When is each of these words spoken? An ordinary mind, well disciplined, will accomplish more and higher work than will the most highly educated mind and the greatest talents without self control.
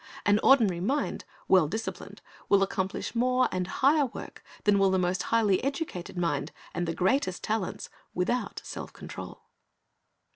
An 0.25 0.39
ordinary 0.41 0.79
mind, 0.79 1.25
well 1.47 1.67
disciplined, 1.67 2.23
will 2.49 2.63
accomplish 2.63 3.13
more 3.13 3.47
and 3.51 3.67
higher 3.67 4.07
work 4.07 4.43
than 4.63 4.79
will 4.79 4.89
the 4.89 4.97
most 4.97 5.21
highly 5.29 5.63
educated 5.63 6.17
mind 6.17 6.51
and 6.73 6.87
the 6.87 6.95
greatest 6.95 7.43
talents 7.43 7.87
without 8.15 8.61
self 8.63 8.91
control. 8.93 9.43